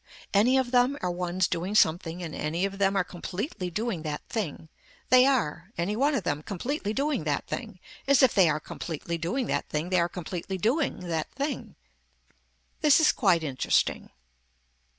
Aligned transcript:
Any 0.33 0.57
of 0.57 0.71
them 0.71 0.97
are 1.03 1.11
ones 1.11 1.47
doing 1.47 1.75
something 1.75 2.23
and 2.23 2.33
any 2.33 2.65
of 2.65 2.79
them 2.79 2.95
are 2.95 3.03
completely 3.03 3.69
doing 3.69 4.01
that 4.01 4.23
thing, 4.27 4.67
they 5.09 5.27
are, 5.27 5.71
any 5.77 5.95
one 5.95 6.15
of 6.15 6.23
them, 6.23 6.41
completely 6.41 6.91
doing 6.91 7.23
that 7.25 7.45
thing, 7.45 7.79
as 8.07 8.23
if 8.23 8.33
they 8.33 8.49
are 8.49 8.59
completely 8.59 9.19
doing 9.19 9.45
that 9.45 9.69
thing 9.69 9.91
they 9.91 9.99
are 9.99 10.09
completely 10.09 10.57
doing 10.57 11.01
that 11.01 11.29
thing. 11.33 11.75
This 12.81 12.99
is 12.99 13.11
quite 13.11 13.43
interesting. 13.43 14.09